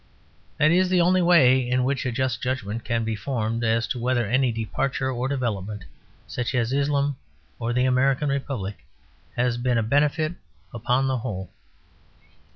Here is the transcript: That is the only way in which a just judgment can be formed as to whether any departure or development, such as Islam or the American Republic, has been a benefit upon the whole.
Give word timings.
That 0.57 0.71
is 0.71 0.89
the 0.89 0.99
only 0.99 1.21
way 1.21 1.59
in 1.69 1.83
which 1.83 2.07
a 2.07 2.11
just 2.11 2.41
judgment 2.41 2.83
can 2.83 3.03
be 3.03 3.15
formed 3.15 3.63
as 3.63 3.85
to 3.89 3.99
whether 3.99 4.25
any 4.25 4.51
departure 4.51 5.11
or 5.11 5.27
development, 5.27 5.85
such 6.25 6.55
as 6.55 6.73
Islam 6.73 7.17
or 7.59 7.71
the 7.71 7.85
American 7.85 8.29
Republic, 8.29 8.79
has 9.35 9.57
been 9.57 9.77
a 9.77 9.83
benefit 9.83 10.33
upon 10.73 11.05
the 11.05 11.19
whole. 11.19 11.51